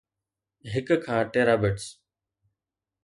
[0.71, 1.85] هڪ کان terabits